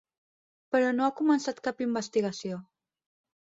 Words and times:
Però 0.75 0.87
no 0.95 1.05
ha 1.07 1.11
començat 1.19 1.61
cap 1.69 1.85
investigació. 1.87 2.59